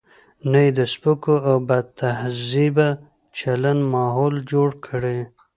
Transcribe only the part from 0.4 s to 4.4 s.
نه یې د سپکو او بدتهذیبه چلن ماحول